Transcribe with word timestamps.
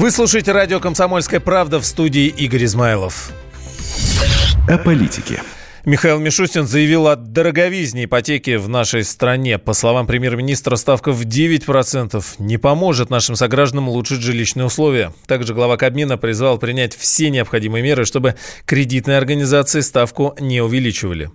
Вы 0.00 0.10
слушаете 0.10 0.52
радио 0.52 0.80
«Комсомольская 0.80 1.40
правда» 1.40 1.78
в 1.78 1.84
студии 1.84 2.24
Игорь 2.24 2.64
Измайлов. 2.64 3.32
О 4.66 4.78
политике. 4.78 5.42
Михаил 5.84 6.18
Мишустин 6.18 6.66
заявил 6.66 7.06
о 7.06 7.16
дороговизне 7.16 8.06
ипотеки 8.06 8.56
в 8.56 8.66
нашей 8.66 9.04
стране. 9.04 9.58
По 9.58 9.74
словам 9.74 10.06
премьер-министра, 10.06 10.76
ставка 10.76 11.12
в 11.12 11.20
9% 11.26 12.24
не 12.38 12.56
поможет 12.56 13.10
нашим 13.10 13.36
согражданам 13.36 13.90
улучшить 13.90 14.22
жилищные 14.22 14.64
условия. 14.64 15.12
Также 15.26 15.52
глава 15.52 15.76
Кабмина 15.76 16.16
призвал 16.16 16.56
принять 16.56 16.96
все 16.96 17.28
необходимые 17.28 17.82
меры, 17.84 18.06
чтобы 18.06 18.36
кредитные 18.64 19.18
организации 19.18 19.80
ставку 19.80 20.34
не 20.40 20.62
увеличивали. 20.62 21.30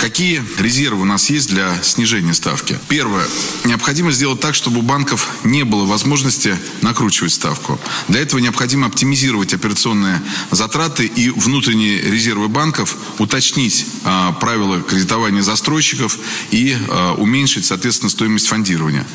Какие 0.00 0.42
резервы 0.58 1.02
у 1.02 1.04
нас 1.04 1.28
есть 1.28 1.50
для 1.50 1.78
снижения 1.82 2.32
ставки? 2.32 2.78
Первое. 2.88 3.26
Необходимо 3.66 4.10
сделать 4.12 4.40
так, 4.40 4.54
чтобы 4.54 4.78
у 4.78 4.82
банков 4.82 5.28
не 5.44 5.62
было 5.62 5.84
возможности 5.84 6.56
накручивать 6.80 7.32
ставку. 7.32 7.78
Для 8.08 8.20
этого 8.20 8.40
необходимо 8.40 8.86
оптимизировать 8.86 9.52
операционные 9.52 10.22
затраты 10.50 11.04
и 11.04 11.28
внутренние 11.28 12.00
резервы 12.00 12.48
банков, 12.48 12.96
уточнить 13.18 13.84
э, 14.04 14.32
правила 14.40 14.80
кредитования 14.80 15.42
застройщиков 15.42 16.18
и 16.50 16.74
э, 16.74 17.10
уменьшить, 17.18 17.66
соответственно, 17.66 18.08
стоимость 18.08 18.46
фондирования. 18.46 19.06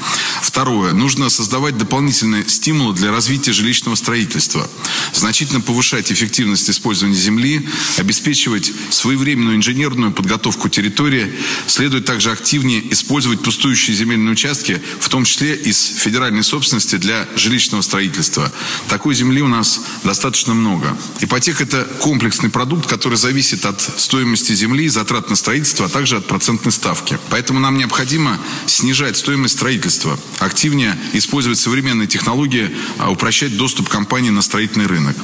Второе. 0.44 0.94
Нужно 0.94 1.32
создавать 1.32 1.80
дополнительные 1.80 2.48
стимулы 2.48 2.94
для 2.94 3.12
развития 3.12 3.54
жилищного 3.54 3.96
строительства. 3.96 4.70
Значительно 5.14 5.62
повышать 5.62 6.12
эффективность 6.12 6.70
использования 6.70 7.16
земли, 7.16 7.68
обеспечивать 7.98 8.72
своевременную 8.92 9.58
инженерную 9.58 10.12
подготовку 10.12 10.70
территории. 10.76 11.34
Следует 11.68 12.06
также 12.06 12.32
активнее 12.32 12.84
использовать 12.92 13.42
пустующие 13.42 13.96
земельные 13.96 14.34
участки, 14.34 14.82
в 15.00 15.08
том 15.08 15.24
числе 15.24 15.56
из 15.56 15.78
федеральной 15.98 16.44
собственности 16.44 16.98
для 16.98 17.28
жилищного 17.36 17.82
строительства. 17.82 18.52
Такой 18.90 19.16
земли 19.16 19.42
у 19.42 19.48
нас 19.48 19.82
достаточно 20.04 20.54
много. 20.54 20.98
Ипотека– 21.22 21.64
это 21.66 21.86
комплексный 22.00 22.50
продукт, 22.50 22.88
который 22.88 23.18
зависит 23.18 23.66
от 23.66 23.82
стоимости 23.82 24.54
земли, 24.54 24.90
затрат 24.90 25.30
на 25.30 25.36
строительство, 25.36 25.86
а 25.86 25.90
также 25.90 26.18
от 26.18 26.28
процентной 26.28 26.74
ставки. 26.74 27.18
Поэтому 27.30 27.60
нам 27.60 27.78
необходимо 27.78 28.38
снижать 28.66 29.16
стоимость 29.16 29.56
строительства, 29.56 30.20
активнее 30.40 30.98
использовать 31.14 31.58
современные 31.58 32.08
технологии, 32.08 32.70
а 32.98 33.12
упрощать 33.12 33.56
доступ 33.56 33.88
компаний 33.88 34.32
на 34.32 34.42
строительный 34.42 34.88
рынок. 34.88 35.16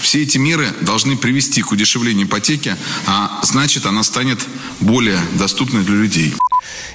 Все 0.00 0.22
эти 0.22 0.38
меры 0.38 0.68
должны 0.80 1.16
привести 1.16 1.62
к 1.62 1.70
удешевлению 1.70 2.26
ипотеки, 2.26 2.76
а 3.06 3.40
значит 3.42 3.86
она 3.86 4.02
станет 4.02 4.40
более 4.88 5.18
доступной 5.38 5.84
для 5.84 5.96
людей. 5.96 6.32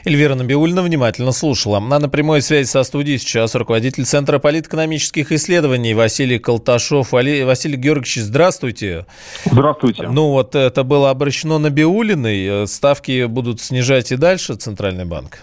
Эльвира 0.03 0.35
Набиульна 0.35 0.81
внимательно 0.81 1.31
слушала. 1.31 1.79
На 1.79 2.09
прямой 2.09 2.41
связи 2.41 2.67
со 2.67 2.83
студией 2.83 3.19
сейчас 3.19 3.55
руководитель 3.55 4.05
Центра 4.05 4.39
политэкономических 4.39 5.31
исследований 5.31 5.93
Василий 5.93 6.39
Колташов. 6.39 7.11
Василий 7.11 7.77
Георгиевич, 7.77 8.17
здравствуйте. 8.17 9.05
Здравствуйте. 9.45 10.07
Ну 10.07 10.31
вот 10.31 10.55
это 10.55 10.83
было 10.83 11.11
обращено 11.11 11.59
Набиулиной. 11.59 12.67
Ставки 12.67 13.25
будут 13.25 13.61
снижать 13.61 14.11
и 14.11 14.17
дальше 14.17 14.55
Центральный 14.55 15.05
банк? 15.05 15.39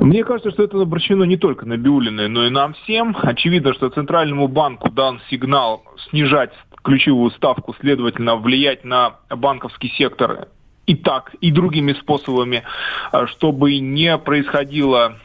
Мне 0.00 0.24
кажется, 0.24 0.50
что 0.50 0.64
это 0.64 0.80
обращено 0.80 1.24
не 1.24 1.36
только 1.36 1.66
на 1.66 1.76
Биулиной, 1.76 2.28
но 2.28 2.46
и 2.46 2.50
нам 2.50 2.74
всем. 2.74 3.16
Очевидно, 3.22 3.74
что 3.74 3.90
Центральному 3.90 4.48
банку 4.48 4.90
дан 4.90 5.20
сигнал 5.30 5.84
снижать 6.10 6.50
ключевую 6.82 7.30
ставку, 7.30 7.74
следовательно, 7.80 8.36
влиять 8.36 8.84
на 8.84 9.16
банковский 9.30 9.90
сектор 9.96 10.48
и 10.86 10.94
так, 10.94 11.34
и 11.40 11.50
другими 11.50 11.92
способами, 11.94 12.62
э, 13.12 13.26
чтобы 13.28 13.78
не 13.78 14.16
происходило 14.18 15.18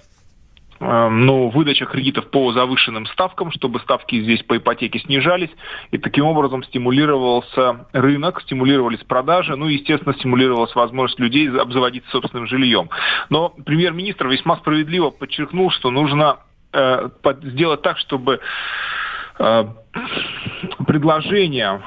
э, 0.80 1.10
ну, 1.10 1.50
выдача 1.50 1.86
кредитов 1.86 2.30
по 2.30 2.52
завышенным 2.54 3.06
ставкам, 3.08 3.52
чтобы 3.52 3.80
ставки 3.80 4.22
здесь 4.22 4.44
по 4.44 4.58
ипотеке 4.58 5.00
снижались, 5.00 5.50
и 5.92 5.98
таким 5.98 6.26
образом 6.26 6.64
стимулировался 6.64 7.88
рынок, 7.94 8.42
стимулировались 8.42 9.04
продажи, 9.04 9.56
ну 9.56 9.68
и, 9.68 9.76
естественно, 9.76 10.14
стимулировалась 10.16 10.74
возможность 10.76 11.20
людей 11.20 11.50
обзаводиться 11.50 12.10
собственным 12.12 12.48
жильем. 12.48 12.90
Но 13.30 13.50
премьер-министр 13.50 14.28
весьма 14.28 14.58
справедливо 14.58 15.10
подчеркнул, 15.10 15.72
что 15.72 15.92
нужно 15.92 16.40
э, 16.72 17.10
сделать 17.44 17.82
так, 17.82 17.98
чтобы 17.98 18.40
э, 19.40 19.66
предложение, 20.86 21.82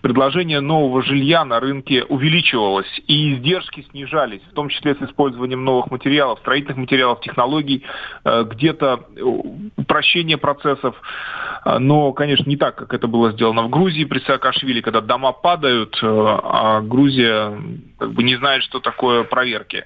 предложение 0.00 0.60
нового 0.60 1.02
жилья 1.02 1.44
на 1.44 1.60
рынке 1.60 2.04
увеличивалось, 2.04 3.00
и 3.06 3.34
издержки 3.34 3.86
снижались, 3.90 4.42
в 4.50 4.54
том 4.54 4.68
числе 4.68 4.94
с 4.94 5.02
использованием 5.02 5.64
новых 5.64 5.90
материалов, 5.90 6.38
строительных 6.40 6.76
материалов, 6.76 7.20
технологий, 7.20 7.84
э, 8.24 8.44
где-то 8.44 9.06
упрощение 9.76 10.38
процессов, 10.38 10.94
э, 11.64 11.78
но, 11.78 12.12
конечно, 12.12 12.48
не 12.48 12.56
так, 12.56 12.76
как 12.76 12.94
это 12.94 13.06
было 13.06 13.32
сделано 13.32 13.62
в 13.62 13.70
Грузии 13.70 14.04
при 14.04 14.20
Саакашвили, 14.20 14.80
когда 14.80 15.00
дома 15.00 15.32
падают, 15.32 15.98
э, 16.02 16.06
а 16.06 16.80
Грузия 16.80 17.56
как 17.98 18.12
бы 18.12 18.22
не 18.22 18.36
знает, 18.36 18.64
что 18.64 18.80
такое 18.80 19.22
проверки. 19.22 19.84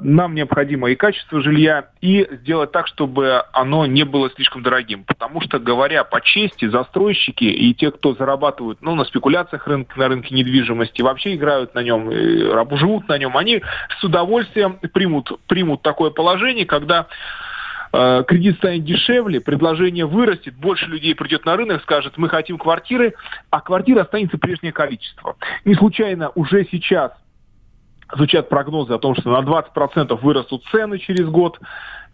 Нам 0.00 0.34
необходимо 0.34 0.90
и 0.90 0.94
качество 0.94 1.42
жилья, 1.42 1.90
и 2.06 2.24
сделать 2.36 2.70
так, 2.70 2.86
чтобы 2.86 3.42
оно 3.52 3.84
не 3.84 4.04
было 4.04 4.30
слишком 4.30 4.62
дорогим, 4.62 5.02
потому 5.02 5.40
что, 5.40 5.58
говоря 5.58 6.04
по 6.04 6.20
чести, 6.20 6.68
застройщики 6.68 7.42
и 7.42 7.74
те, 7.74 7.90
кто 7.90 8.14
зарабатывают 8.14 8.78
ну, 8.80 8.94
на 8.94 9.04
спекуляциях 9.04 9.66
рынка, 9.66 9.98
на 9.98 10.06
рынке 10.06 10.32
недвижимости, 10.32 11.02
вообще 11.02 11.34
играют 11.34 11.74
на 11.74 11.82
нем, 11.82 12.08
живут 12.76 13.08
на 13.08 13.18
нем, 13.18 13.36
они 13.36 13.60
с 13.98 14.04
удовольствием 14.04 14.78
примут, 14.92 15.32
примут 15.48 15.82
такое 15.82 16.10
положение, 16.10 16.64
когда 16.64 17.08
э, 17.92 18.22
кредит 18.28 18.58
станет 18.58 18.84
дешевле, 18.84 19.40
предложение 19.40 20.06
вырастет, 20.06 20.54
больше 20.54 20.86
людей 20.86 21.16
придет 21.16 21.44
на 21.44 21.56
рынок, 21.56 21.82
скажет, 21.82 22.18
мы 22.18 22.28
хотим 22.28 22.56
квартиры, 22.56 23.14
а 23.50 23.60
квартир 23.60 23.98
останется 23.98 24.38
прежнее 24.38 24.72
количество. 24.72 25.34
Не 25.64 25.74
случайно 25.74 26.30
уже 26.36 26.68
сейчас 26.70 27.10
звучат 28.14 28.48
прогнозы 28.48 28.94
о 28.94 28.98
том, 28.98 29.14
что 29.14 29.30
на 29.30 29.44
20% 29.44 30.18
вырастут 30.20 30.64
цены 30.70 30.98
через 30.98 31.28
год. 31.28 31.58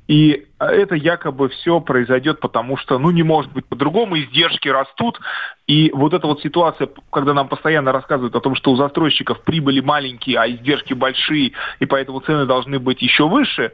И 0.08 0.46
это 0.70 0.94
якобы 0.94 1.48
все 1.48 1.80
произойдет, 1.80 2.40
потому 2.40 2.76
что, 2.76 2.98
ну, 2.98 3.10
не 3.10 3.22
может 3.22 3.52
быть 3.52 3.66
по-другому, 3.66 4.18
издержки 4.18 4.68
растут. 4.68 5.20
И 5.66 5.90
вот 5.92 6.12
эта 6.12 6.26
вот 6.26 6.40
ситуация, 6.40 6.88
когда 7.10 7.34
нам 7.34 7.48
постоянно 7.48 7.92
рассказывают 7.92 8.34
о 8.34 8.40
том, 8.40 8.54
что 8.54 8.72
у 8.72 8.76
застройщиков 8.76 9.42
прибыли 9.42 9.80
маленькие, 9.80 10.38
а 10.38 10.48
издержки 10.48 10.92
большие, 10.92 11.52
и 11.80 11.86
поэтому 11.86 12.20
цены 12.20 12.46
должны 12.46 12.78
быть 12.78 13.00
еще 13.00 13.28
выше, 13.28 13.72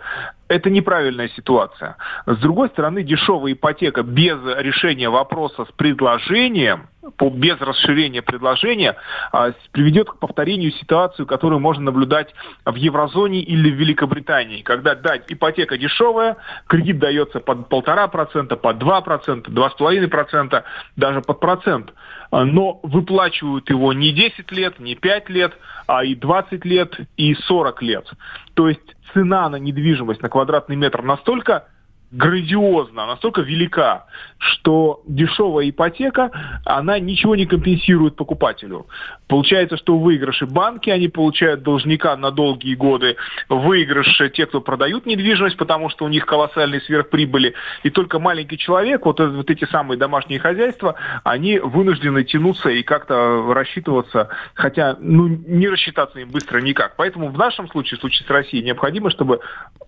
это 0.48 0.70
неправильная 0.70 1.28
ситуация. 1.36 1.96
С 2.26 2.36
другой 2.38 2.68
стороны, 2.70 3.02
дешевая 3.02 3.52
ипотека 3.52 4.02
без 4.02 4.38
решения 4.58 5.10
вопроса 5.10 5.66
с 5.66 5.72
предложением, 5.72 6.88
без 7.20 7.60
расширения 7.60 8.22
предложения, 8.22 8.96
а, 9.32 9.52
приведет 9.72 10.10
к 10.10 10.18
повторению 10.18 10.72
ситуации, 10.72 11.24
которую 11.24 11.60
можно 11.60 11.84
наблюдать 11.84 12.34
в 12.64 12.74
еврозоне 12.74 13.40
или 13.40 13.70
в 13.70 13.74
Великобритании, 13.74 14.62
когда, 14.62 14.94
да, 14.94 15.16
ипотека 15.16 15.78
дешевая, 15.78 16.36
кредит 16.78 16.98
дается 16.98 17.40
под 17.40 17.68
полтора 17.68 18.06
процента, 18.08 18.56
под 18.56 18.78
два 18.78 19.00
процента, 19.00 19.50
два 19.50 19.70
с 19.70 19.74
половиной 19.74 20.08
процента, 20.08 20.64
даже 20.96 21.20
под 21.22 21.40
процент, 21.40 21.92
а, 22.30 22.44
но 22.44 22.78
выплачивают 22.82 23.68
его 23.68 23.92
не 23.92 24.12
10 24.12 24.52
лет, 24.52 24.78
не 24.78 24.94
5 24.94 25.28
лет, 25.28 25.52
а 25.86 26.04
и 26.04 26.14
20 26.14 26.64
лет, 26.64 26.94
и 27.16 27.34
40 27.34 27.82
лет. 27.82 28.06
То 28.54 28.68
есть 28.68 28.96
цена 29.12 29.48
на 29.48 29.56
недвижимость 29.56 30.22
на 30.22 30.28
квадратный 30.28 30.76
метр 30.76 31.02
настолько 31.02 31.66
грандиозна, 32.10 33.06
настолько 33.06 33.42
велика, 33.42 34.06
что 34.38 35.02
дешевая 35.06 35.68
ипотека, 35.68 36.30
она 36.64 36.98
ничего 36.98 37.36
не 37.36 37.44
компенсирует 37.44 38.16
покупателю. 38.16 38.86
Получается, 39.26 39.76
что 39.76 39.98
выигрыши 39.98 40.46
банки, 40.46 40.88
они 40.88 41.08
получают 41.08 41.62
должника 41.62 42.16
на 42.16 42.30
долгие 42.30 42.74
годы, 42.74 43.16
выигрыши 43.48 44.30
те, 44.30 44.46
кто 44.46 44.60
продают 44.60 45.04
недвижимость, 45.04 45.58
потому 45.58 45.90
что 45.90 46.06
у 46.06 46.08
них 46.08 46.24
колоссальные 46.24 46.80
сверхприбыли, 46.82 47.54
и 47.82 47.90
только 47.90 48.18
маленький 48.18 48.56
человек, 48.56 49.04
вот, 49.04 49.20
вот 49.20 49.50
эти 49.50 49.66
самые 49.66 49.98
домашние 49.98 50.40
хозяйства, 50.40 50.94
они 51.24 51.58
вынуждены 51.58 52.24
тянуться 52.24 52.70
и 52.70 52.82
как-то 52.82 53.52
рассчитываться, 53.52 54.30
хотя 54.54 54.96
ну, 54.98 55.28
не 55.28 55.68
рассчитаться 55.68 56.20
им 56.20 56.30
быстро 56.30 56.60
никак. 56.60 56.96
Поэтому 56.96 57.28
в 57.28 57.36
нашем 57.36 57.68
случае, 57.68 57.98
в 57.98 58.00
случае 58.00 58.26
с 58.26 58.30
Россией, 58.30 58.64
необходимо, 58.64 59.10
чтобы 59.10 59.40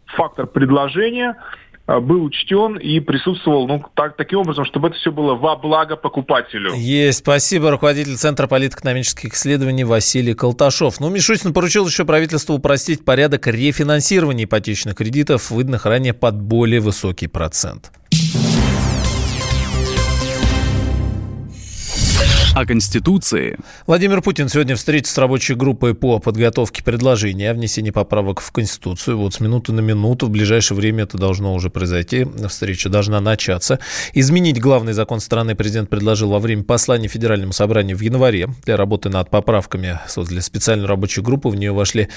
фактор 0.07 0.47
предложения 0.47 1.37
был 1.99 2.25
учтен 2.25 2.77
и 2.77 3.01
присутствовал 3.01 3.67
ну, 3.67 3.83
так, 3.95 4.17
таким 4.17 4.41
образом, 4.41 4.65
чтобы 4.65 4.89
это 4.89 4.97
все 4.99 5.11
было 5.11 5.35
во 5.35 5.57
благо 5.57 5.97
покупателю. 5.97 6.73
Есть. 6.75 7.21
Спасибо. 7.21 7.71
Руководитель 7.71 8.17
Центра 8.17 8.47
политэкономических 8.47 9.35
исследований 9.35 9.85
Василий 9.85 10.35
Колташов. 10.35 11.01
Ну, 11.01 11.09
Мишустин 11.11 11.53
поручил 11.53 11.87
еще 11.87 12.05
правительству 12.05 12.55
упростить 12.55 13.05
порядок 13.05 13.47
рефинансирования 13.49 14.45
ипотечных 14.45 14.95
кредитов, 14.95 15.51
выданных 15.51 15.87
ранее 15.87 16.13
под 16.13 16.41
более 16.41 16.81
высокий 16.81 17.27
процент. 17.27 17.91
О 22.53 22.67
Конституции. 22.67 23.57
Владимир 23.87 24.23
Путин 24.23 24.49
сегодня 24.49 24.75
встретится 24.75 25.15
с 25.15 25.19
рабочей 25.19 25.55
группой 25.55 25.95
по 25.95 26.19
подготовке 26.19 26.83
предложения 26.83 27.53
о 27.53 27.55
внесении 27.55 27.93
поправок 27.93 28.41
в 28.41 28.51
Конституцию. 28.51 29.19
Вот 29.19 29.35
с 29.35 29.41
минуты 29.41 29.73
на 29.73 29.79
минуту, 29.81 30.27
в 30.27 30.31
ближайшее 30.31 30.77
время 30.77 31.05
это 31.05 31.17
должно 31.17 31.55
уже 31.55 31.71
произойти. 31.71 32.27
Встреча 32.49 32.89
должна 32.89 33.21
начаться. 33.21 33.79
Изменить 34.15 34.61
главный 34.61 34.95
закон 34.95 35.21
страны 35.21 35.55
президент 35.55 35.91
предложил 35.91 36.31
во 36.31 36.41
время 36.41 36.65
послания 36.65 37.07
Федеральному 37.07 37.53
собранию 37.53 37.97
в 37.97 38.01
январе. 38.01 38.49
Для 38.65 38.77
работы 38.77 39.11
над 39.11 39.31
поправками 39.31 40.01
создали 40.09 40.41
специальную 40.41 40.89
рабочую 40.89 41.25
группу. 41.25 41.51
В 41.51 41.57
нее 41.57 41.71
вошли 41.71 42.09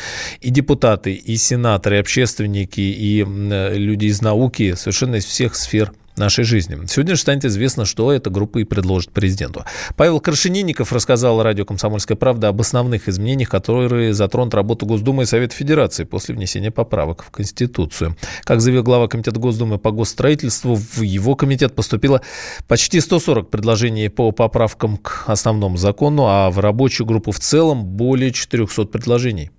и 0.42 0.50
депутаты, 0.50 1.14
и 1.14 1.38
сенаторы, 1.38 1.98
и 1.98 2.00
общественники, 2.00 2.82
и 2.82 3.24
люди 3.24 4.08
из 4.08 4.22
науки, 4.22 4.74
совершенно 4.74 5.18
из 5.18 5.26
всех 5.26 5.56
сфер 5.56 5.94
нашей 6.18 6.44
жизни. 6.44 6.78
Сегодня 6.88 7.16
же 7.16 7.22
станет 7.22 7.46
известно, 7.46 7.86
что 7.86 8.12
эта 8.12 8.30
группа 8.30 8.60
и 8.60 8.64
предложит 8.64 9.12
президенту. 9.12 9.66
Павел 9.96 10.20
Крашенинников 10.20 10.94
рассказал 10.94 11.42
радио 11.42 11.66
«Комсомольская 11.66 12.18
правда» 12.18 12.50
об 12.50 12.62
основных 12.62 13.08
изменениях, 13.08 13.50
которые 13.50 14.14
затронут 14.14 14.54
работу 14.54 14.86
Госдумы 14.86 15.24
и 15.24 15.26
Совета 15.26 15.56
Федерации 15.56 16.04
после 16.04 16.36
внесения 16.36 16.72
поправок 16.72 17.24
в 17.24 17.32
Конституцию. 17.32 18.16
Как 18.44 18.62
заявил 18.62 18.84
глава 18.84 19.08
Комитета 19.08 19.40
Госдумы 19.40 19.78
по 19.78 19.92
госстроительству, 19.92 20.76
в 20.76 21.02
его 21.02 21.36
комитет 21.36 21.76
поступило 21.76 22.22
почти 22.68 23.00
140 23.00 23.50
предложений 23.50 24.10
по 24.10 24.32
поправкам 24.32 24.98
к 24.98 25.26
основному 25.28 25.78
закону, 25.78 26.26
а 26.28 26.50
в 26.50 26.60
рабочую 26.60 27.08
группу 27.08 27.32
в 27.32 27.40
целом 27.40 27.86
более 27.86 28.32
400 28.32 28.86
предложений. 28.86 29.52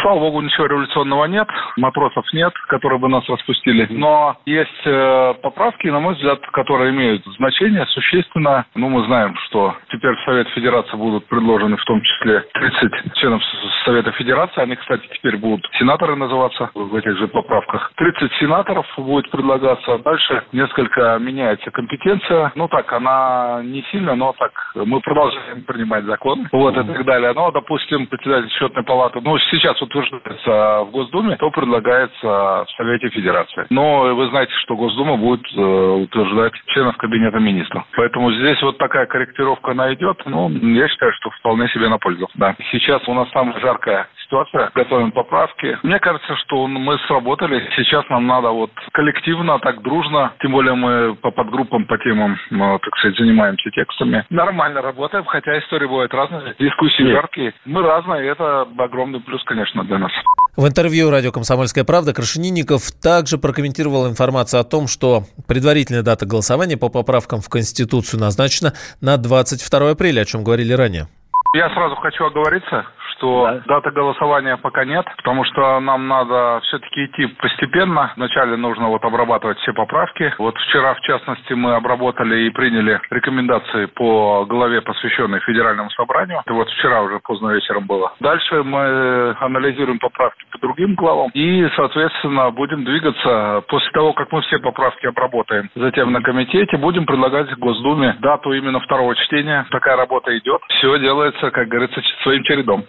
Слава 0.00 0.18
богу, 0.20 0.40
ничего 0.40 0.66
революционного 0.66 1.26
нет, 1.26 1.46
матросов 1.76 2.24
нет, 2.32 2.52
которые 2.68 2.98
бы 2.98 3.08
нас 3.08 3.28
распустили. 3.28 3.86
Но 3.90 4.36
есть 4.46 4.86
э, 4.86 5.34
поправки, 5.42 5.86
на 5.88 6.00
мой 6.00 6.14
взгляд, 6.14 6.40
которые 6.52 6.90
имеют 6.92 7.22
значение 7.36 7.86
существенно. 7.86 8.64
Ну, 8.74 8.88
мы 8.88 9.04
знаем, 9.04 9.36
что 9.46 9.76
теперь 9.90 10.14
в 10.16 10.24
Совет 10.24 10.48
Федерации 10.48 10.96
будут 10.96 11.26
предложены 11.26 11.76
в 11.76 11.84
том 11.84 12.00
числе 12.00 12.40
30 12.54 13.14
членов 13.16 13.42
Совета 13.84 14.12
Федерации. 14.12 14.62
Они, 14.62 14.76
кстати, 14.76 15.06
теперь 15.12 15.36
будут 15.36 15.68
сенаторы 15.78 16.16
называться 16.16 16.70
в 16.74 16.94
этих 16.96 17.18
же 17.18 17.28
поправках. 17.28 17.92
30 17.96 18.32
сенаторов 18.40 18.86
будет 18.96 19.30
предлагаться. 19.30 19.98
Дальше 19.98 20.42
несколько 20.52 21.18
меняется 21.18 21.70
компетенция. 21.70 22.50
Ну, 22.54 22.66
так, 22.68 22.90
она 22.94 23.60
не 23.62 23.82
сильно, 23.92 24.14
но 24.14 24.32
так, 24.38 24.52
мы 24.74 25.00
продолжаем 25.00 25.64
принимать 25.64 26.04
законы. 26.04 26.48
Вот, 26.50 26.76
и 26.76 26.82
так 26.82 27.04
далее. 27.04 27.32
Но, 27.34 27.50
допустим, 27.50 28.06
председатель 28.06 28.50
счетной 28.52 28.84
палаты, 28.84 29.20
ну, 29.20 29.36
сейчас 29.50 29.81
утверждается 29.82 30.84
в 30.84 30.90
Госдуме, 30.90 31.36
то 31.36 31.50
предлагается 31.50 32.26
в 32.26 32.66
Совете 32.76 33.08
Федерации. 33.10 33.66
Но 33.70 34.14
вы 34.14 34.28
знаете, 34.28 34.52
что 34.62 34.76
Госдума 34.76 35.16
будет 35.16 35.44
э, 35.54 35.60
утверждать 35.60 36.54
членов 36.66 36.96
Кабинета 36.96 37.38
Министров. 37.38 37.84
Поэтому 37.96 38.32
здесь 38.32 38.60
вот 38.62 38.78
такая 38.78 39.06
корректировка 39.06 39.72
она 39.72 39.92
идет. 39.94 40.22
Ну, 40.26 40.48
я 40.50 40.88
считаю, 40.88 41.12
что 41.14 41.30
вполне 41.30 41.68
себе 41.68 41.88
на 41.88 41.98
пользу. 41.98 42.28
Да. 42.34 42.56
Сейчас 42.70 43.06
у 43.08 43.14
нас 43.14 43.28
самая 43.30 43.58
жаркая 43.60 44.08
ситуация. 44.32 44.70
Готовим 44.74 45.12
поправки. 45.12 45.78
Мне 45.82 45.98
кажется, 45.98 46.36
что 46.44 46.66
мы 46.66 46.98
сработали. 47.06 47.68
Сейчас 47.76 48.08
нам 48.08 48.26
надо 48.26 48.50
вот 48.50 48.70
коллективно, 48.92 49.58
так 49.58 49.82
дружно, 49.82 50.32
тем 50.40 50.52
более 50.52 50.74
мы 50.74 51.14
по 51.16 51.30
подгруппам, 51.30 51.84
по 51.86 51.98
темам, 51.98 52.38
ну, 52.50 52.78
так 52.78 52.96
сказать, 52.96 53.18
занимаемся 53.18 53.70
текстами. 53.70 54.24
Нормально 54.30 54.82
работаем, 54.82 55.24
хотя 55.24 55.58
истории 55.58 55.86
бывают 55.86 56.12
разные, 56.14 56.54
дискуссии 56.58 57.02
Нет. 57.02 57.12
жаркие. 57.14 57.54
Мы 57.64 57.82
разные, 57.82 58.24
и 58.24 58.28
это 58.28 58.66
огромный 58.78 59.20
плюс, 59.20 59.42
конечно 59.44 59.62
конечно, 59.62 59.84
для 59.84 59.98
нас. 59.98 60.12
В 60.56 60.66
интервью 60.66 61.10
радио 61.10 61.32
«Комсомольская 61.32 61.84
правда» 61.84 62.12
Крашенинников 62.12 62.92
также 62.92 63.38
прокомментировал 63.38 64.08
информацию 64.08 64.60
о 64.60 64.64
том, 64.64 64.86
что 64.86 65.24
предварительная 65.46 66.02
дата 66.02 66.26
голосования 66.26 66.76
по 66.76 66.88
поправкам 66.88 67.40
в 67.40 67.48
Конституцию 67.48 68.20
назначена 68.20 68.74
на 69.00 69.16
22 69.16 69.90
апреля, 69.90 70.22
о 70.22 70.24
чем 70.24 70.44
говорили 70.44 70.72
ранее. 70.72 71.06
Я 71.54 71.68
сразу 71.70 71.96
хочу 71.96 72.24
оговориться, 72.24 72.86
что 73.10 73.46
да. 73.46 73.62
даты 73.66 73.90
голосования 73.90 74.56
пока 74.56 74.86
нет, 74.86 75.06
потому 75.18 75.44
что 75.44 75.80
нам 75.80 76.08
надо 76.08 76.60
все-таки 76.64 77.04
идти 77.04 77.26
постепенно. 77.26 78.12
Вначале 78.16 78.56
нужно 78.56 78.88
вот 78.88 79.04
обрабатывать 79.04 79.58
все 79.58 79.74
поправки. 79.74 80.32
Вот 80.38 80.56
вчера, 80.56 80.94
в 80.94 81.00
частности, 81.02 81.52
мы 81.52 81.74
обработали 81.74 82.46
и 82.46 82.50
приняли 82.50 83.00
рекомендации 83.10 83.84
по 83.86 84.46
главе, 84.46 84.80
посвященной 84.80 85.40
Федеральному 85.40 85.90
собранию. 85.90 86.40
Это 86.44 86.54
вот 86.54 86.70
вчера 86.70 87.02
уже 87.02 87.20
поздно 87.20 87.50
вечером 87.50 87.86
было. 87.86 88.12
Дальше 88.20 88.62
мы 88.62 89.36
анализируем 89.38 89.98
поправки 89.98 90.44
по 90.50 90.58
другим 90.58 90.94
главам 90.94 91.30
и, 91.34 91.68
соответственно, 91.76 92.50
будем 92.50 92.84
двигаться 92.84 93.62
после 93.68 93.90
того, 93.90 94.14
как 94.14 94.32
мы 94.32 94.40
все 94.42 94.58
поправки 94.58 95.06
обработаем. 95.06 95.68
Затем 95.74 96.12
на 96.12 96.22
комитете 96.22 96.76
будем 96.78 97.04
предлагать 97.04 97.52
Госдуме 97.58 98.16
дату 98.20 98.52
именно 98.52 98.80
второго 98.80 99.14
чтения. 99.16 99.66
Такая 99.70 99.96
работа 99.96 100.36
идет. 100.38 100.62
Все 100.68 100.98
делается, 100.98 101.41
как 101.50 101.68
говорится, 101.68 102.00
своим 102.22 102.42
чередом. 102.44 102.86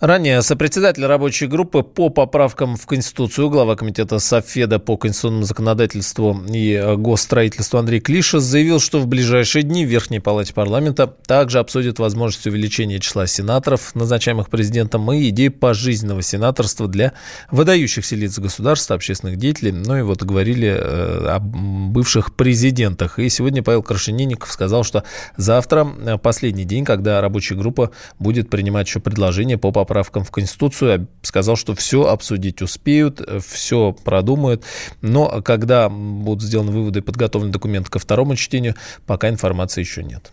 Ранее 0.00 0.40
сопредседатель 0.40 1.04
рабочей 1.04 1.46
группы 1.46 1.82
по 1.82 2.08
поправкам 2.08 2.76
в 2.76 2.86
Конституцию, 2.86 3.50
глава 3.50 3.76
комитета 3.76 4.18
Софеда 4.18 4.78
по 4.78 4.96
конституционному 4.96 5.44
законодательству 5.44 6.42
и 6.48 6.72
э, 6.72 6.96
госстроительству 6.96 7.78
Андрей 7.78 8.00
Клиша 8.00 8.40
заявил, 8.40 8.80
что 8.80 8.98
в 8.98 9.06
ближайшие 9.06 9.62
дни 9.62 9.84
в 9.84 9.90
Верхней 9.90 10.18
Палате 10.18 10.54
парламента 10.54 11.06
также 11.06 11.58
обсудят 11.58 11.98
возможность 11.98 12.46
увеличения 12.46 12.98
числа 12.98 13.26
сенаторов, 13.26 13.94
назначаемых 13.94 14.48
президентом, 14.48 15.12
и 15.12 15.28
идею 15.28 15.52
пожизненного 15.52 16.22
сенаторства 16.22 16.88
для 16.88 17.12
выдающихся 17.50 18.16
лиц 18.16 18.38
государства, 18.38 18.96
общественных 18.96 19.36
деятелей. 19.36 19.72
Ну 19.72 19.98
и 19.98 20.00
вот 20.00 20.22
говорили 20.22 20.68
э, 20.68 21.26
о 21.28 21.40
бывших 21.40 22.36
президентах. 22.36 23.18
И 23.18 23.28
сегодня 23.28 23.62
Павел 23.62 23.82
Крашенинников 23.82 24.50
сказал, 24.50 24.82
что 24.82 25.04
завтра 25.36 25.86
э, 25.86 26.16
последний 26.16 26.64
день, 26.64 26.86
когда 26.86 27.20
рабочая 27.20 27.56
группа 27.56 27.90
будет 28.18 28.48
принимать 28.48 28.86
еще 28.86 29.00
предложения 29.00 29.58
по 29.58 29.70
поправкам 29.70 29.89
поправкам 29.90 30.22
в 30.22 30.30
Конституцию, 30.30 31.08
сказал, 31.22 31.56
что 31.56 31.74
все 31.74 32.04
обсудить 32.04 32.62
успеют, 32.62 33.20
все 33.44 33.92
продумают, 33.92 34.62
но 35.00 35.42
когда 35.42 35.88
будут 35.88 36.44
сделаны 36.44 36.70
выводы 36.70 37.00
и 37.00 37.02
подготовлены 37.02 37.50
документы 37.50 37.90
ко 37.90 37.98
второму 37.98 38.36
чтению, 38.36 38.76
пока 39.04 39.28
информации 39.28 39.80
еще 39.80 40.04
нет. 40.04 40.30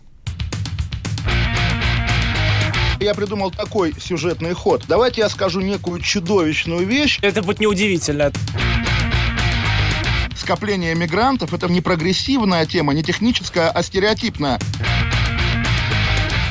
Я 3.00 3.14
придумал 3.14 3.50
такой 3.50 3.94
сюжетный 3.98 4.52
ход. 4.52 4.84
Давайте 4.86 5.22
я 5.22 5.28
скажу 5.28 5.60
некую 5.60 6.00
чудовищную 6.02 6.86
вещь. 6.86 7.18
Это 7.22 7.42
будет 7.42 7.58
неудивительно 7.58 8.30
скопление 10.48 10.94
мигрантов– 10.94 11.52
это 11.52 11.68
не 11.68 11.82
прогрессивная 11.82 12.64
тема, 12.64 12.94
не 12.94 13.02
техническая, 13.02 13.68
а 13.68 13.82
стереотипная. 13.82 14.58